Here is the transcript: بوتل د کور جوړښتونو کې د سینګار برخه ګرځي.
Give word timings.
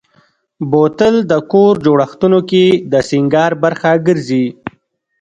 بوتل 0.71 1.15
د 1.31 1.33
کور 1.51 1.73
جوړښتونو 1.85 2.39
کې 2.49 2.65
د 2.91 2.93
سینګار 3.09 3.51
برخه 3.63 3.91
ګرځي. 4.07 4.45